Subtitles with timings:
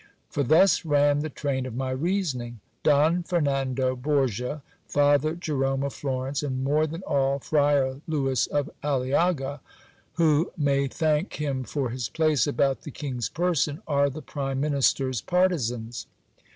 [0.31, 6.41] For thus ran the train of my reasoning: Don Fernando Borgia, Father Jerome of Florence,
[6.41, 9.59] and more than all, Friar Louis of Aliaga,
[10.13, 15.21] who may thank him for his place about the king's person, are the prime minister's
[15.21, 16.07] partisans.